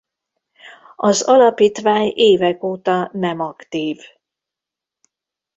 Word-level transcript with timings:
Az 0.95 1.21
alapítvány 1.21 2.11
évek 2.15 2.63
óta 2.63 3.09
nem 3.13 3.39
aktív. 3.39 3.97